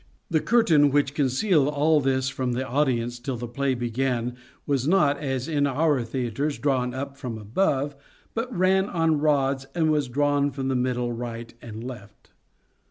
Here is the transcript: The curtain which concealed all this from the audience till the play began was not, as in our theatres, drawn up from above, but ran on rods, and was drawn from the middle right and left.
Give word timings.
The 0.31 0.39
curtain 0.39 0.89
which 0.89 1.13
concealed 1.13 1.67
all 1.67 2.01
this 2.01 2.27
from 2.27 2.53
the 2.53 2.67
audience 2.67 3.19
till 3.19 3.37
the 3.37 3.47
play 3.47 3.75
began 3.75 4.35
was 4.65 4.87
not, 4.87 5.19
as 5.19 5.47
in 5.47 5.67
our 5.67 6.01
theatres, 6.03 6.57
drawn 6.57 6.95
up 6.95 7.17
from 7.17 7.37
above, 7.37 7.95
but 8.33 8.51
ran 8.51 8.89
on 8.89 9.19
rods, 9.19 9.67
and 9.75 9.91
was 9.91 10.07
drawn 10.07 10.49
from 10.49 10.69
the 10.69 10.75
middle 10.75 11.13
right 11.13 11.53
and 11.61 11.83
left. 11.83 12.31